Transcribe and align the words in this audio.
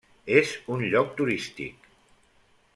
És 0.37 0.53
un 0.75 0.81
lloc 0.93 1.13
turístic. 1.21 1.87